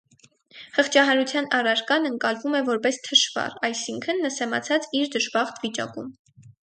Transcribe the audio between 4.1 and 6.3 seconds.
նսեմացած իր դժբախտ վիճակում։